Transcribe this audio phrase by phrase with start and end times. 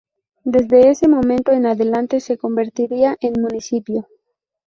[0.45, 4.07] Desde ese momento en adelante se convertiría en municipio.